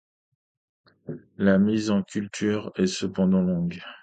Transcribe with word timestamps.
La 1.37 1.59
mise 1.59 1.91
en 1.91 2.01
culture 2.01 2.71
est 2.75 2.87
cependant 2.87 3.43
longue. 3.43 3.79